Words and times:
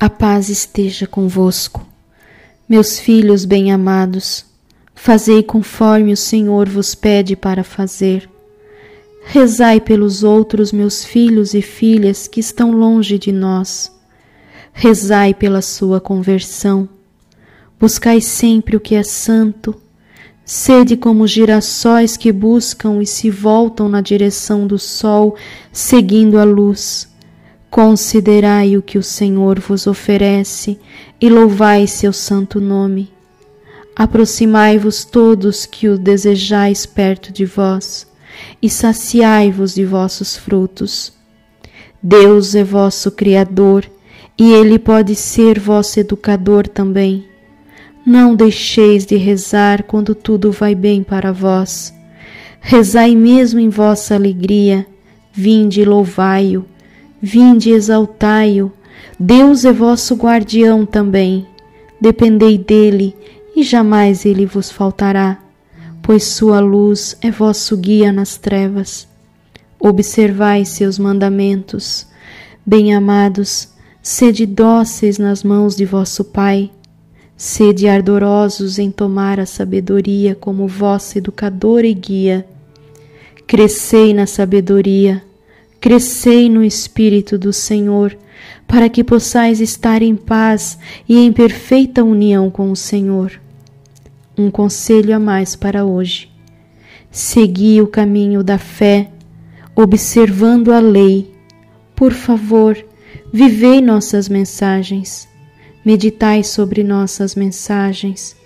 A 0.00 0.08
paz 0.08 0.48
esteja 0.48 1.08
convosco. 1.08 1.84
Meus 2.68 3.00
filhos 3.00 3.44
bem-amados, 3.44 4.44
fazei 4.94 5.42
conforme 5.42 6.12
o 6.12 6.16
Senhor 6.16 6.68
vos 6.68 6.94
pede 6.94 7.34
para 7.34 7.64
fazer. 7.64 8.30
Rezai 9.24 9.80
pelos 9.80 10.22
outros 10.22 10.70
meus 10.70 11.04
filhos 11.04 11.52
e 11.52 11.60
filhas 11.60 12.28
que 12.28 12.38
estão 12.38 12.70
longe 12.70 13.18
de 13.18 13.32
nós. 13.32 13.92
Rezai 14.72 15.34
pela 15.34 15.60
sua 15.60 16.00
conversão. 16.00 16.88
Buscai 17.76 18.20
sempre 18.20 18.76
o 18.76 18.80
que 18.80 18.94
é 18.94 19.02
santo. 19.02 19.74
Sede 20.44 20.96
como 20.96 21.26
girassóis 21.26 22.16
que 22.16 22.30
buscam 22.30 23.02
e 23.02 23.06
se 23.06 23.30
voltam 23.30 23.88
na 23.88 24.00
direção 24.00 24.64
do 24.64 24.78
sol, 24.78 25.34
seguindo 25.72 26.38
a 26.38 26.44
luz 26.44 27.08
Considerai 27.70 28.78
o 28.78 28.82
que 28.82 28.96
o 28.96 29.02
Senhor 29.02 29.60
vos 29.60 29.86
oferece 29.86 30.78
e 31.20 31.28
louvai 31.28 31.86
seu 31.86 32.14
santo 32.14 32.60
nome. 32.60 33.10
Aproximai-vos 33.94 35.04
todos 35.04 35.66
que 35.66 35.86
o 35.88 35.98
desejais 35.98 36.86
perto 36.86 37.32
de 37.32 37.44
vós, 37.44 38.06
e 38.62 38.70
saciai-vos 38.70 39.74
de 39.74 39.84
vossos 39.84 40.36
frutos. 40.36 41.12
Deus 42.02 42.54
é 42.54 42.64
vosso 42.64 43.10
Criador, 43.10 43.84
e 44.38 44.50
Ele 44.52 44.78
pode 44.78 45.14
ser 45.14 45.58
vosso 45.58 46.00
educador 46.00 46.66
também. 46.66 47.26
Não 48.06 48.34
deixeis 48.34 49.04
de 49.04 49.16
rezar 49.16 49.82
quando 49.82 50.14
tudo 50.14 50.50
vai 50.52 50.74
bem 50.74 51.02
para 51.02 51.32
vós. 51.32 51.92
Rezai 52.60 53.14
mesmo 53.14 53.60
em 53.60 53.68
vossa 53.68 54.14
alegria, 54.14 54.86
vinde 55.32 55.82
e 55.82 55.84
louvai-o 55.84 56.64
Vinde 57.20 57.70
exaltai-o, 57.70 58.72
Deus 59.18 59.64
é 59.64 59.72
vosso 59.72 60.14
guardião 60.14 60.86
também. 60.86 61.46
Dependei 62.00 62.56
dele, 62.56 63.16
e 63.56 63.64
jamais 63.64 64.24
ele 64.24 64.46
vos 64.46 64.70
faltará, 64.70 65.42
pois 66.00 66.24
sua 66.24 66.60
luz 66.60 67.16
é 67.20 67.28
vosso 67.28 67.76
guia 67.76 68.12
nas 68.12 68.36
trevas. 68.36 69.08
Observai 69.80 70.64
seus 70.64 70.96
mandamentos. 70.96 72.06
Bem-amados, 72.64 73.68
sede 74.00 74.46
dóceis 74.46 75.18
nas 75.18 75.42
mãos 75.42 75.74
de 75.74 75.84
vosso 75.84 76.22
Pai. 76.24 76.70
Sede 77.36 77.88
ardorosos 77.88 78.78
em 78.78 78.92
tomar 78.92 79.40
a 79.40 79.46
sabedoria 79.46 80.36
como 80.36 80.68
vossa 80.68 81.18
educadora 81.18 81.86
e 81.86 81.94
guia. 81.94 82.46
Crescei 83.46 84.14
na 84.14 84.26
sabedoria 84.26 85.22
Crescei 85.80 86.48
no 86.48 86.64
Espírito 86.64 87.38
do 87.38 87.52
Senhor, 87.52 88.16
para 88.66 88.88
que 88.88 89.04
possais 89.04 89.60
estar 89.60 90.02
em 90.02 90.16
paz 90.16 90.78
e 91.08 91.16
em 91.18 91.32
perfeita 91.32 92.02
união 92.02 92.50
com 92.50 92.70
o 92.70 92.76
Senhor. 92.76 93.40
Um 94.36 94.50
conselho 94.50 95.14
a 95.14 95.18
mais 95.18 95.54
para 95.54 95.84
hoje. 95.84 96.30
Segui 97.10 97.80
o 97.80 97.86
caminho 97.86 98.42
da 98.42 98.58
fé, 98.58 99.10
observando 99.74 100.72
a 100.72 100.80
lei. 100.80 101.32
Por 101.94 102.12
favor, 102.12 102.76
vivei 103.32 103.80
nossas 103.80 104.28
mensagens. 104.28 105.28
Meditai 105.84 106.44
sobre 106.44 106.82
nossas 106.82 107.34
mensagens. 107.34 108.36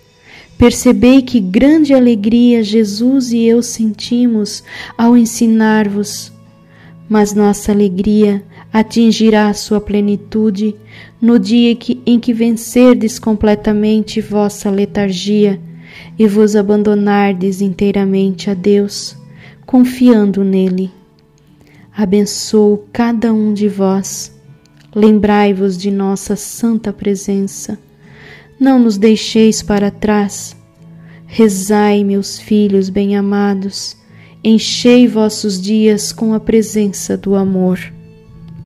Percebei 0.57 1.23
que 1.23 1.41
grande 1.41 1.93
alegria 1.93 2.63
Jesus 2.63 3.33
e 3.33 3.43
eu 3.45 3.63
sentimos 3.63 4.63
ao 4.97 5.17
ensinar-vos 5.17 6.32
mas 7.13 7.35
nossa 7.35 7.73
alegria 7.73 8.43
atingirá 8.73 9.53
sua 9.53 9.83
plenitude 9.83 10.75
no 11.21 11.39
dia 11.39 11.77
em 12.07 12.19
que 12.19 12.33
vencerdes 12.33 13.19
completamente 13.19 14.19
vossa 14.19 14.71
letargia 14.71 15.61
e 16.19 16.27
vos 16.27 16.57
abandonardes 16.57 17.61
inteiramente 17.61 18.49
a 18.49 18.55
Deus, 18.55 19.15
confiando 19.67 20.43
nele. 20.43 20.91
Abençoo 21.95 22.83
cada 22.91 23.31
um 23.31 23.53
de 23.53 23.69
vós. 23.69 24.35
Lembrai-vos 24.95 25.77
de 25.77 25.91
nossa 25.91 26.35
santa 26.35 26.95
presença. 26.95 27.79
Não 28.59 28.79
nos 28.79 28.97
deixeis 28.97 29.63
para 29.63 29.91
trás. 29.91 30.57
Rezai, 31.27 32.05
meus 32.05 32.39
filhos 32.39 32.89
bem-amados 32.89 34.01
enchei 34.45 35.07
vossos 35.07 35.61
dias 35.61 36.13
com 36.13 36.35
a 36.35 36.41
presença 36.41 37.17
do 37.17 37.35
amor. 37.35 37.79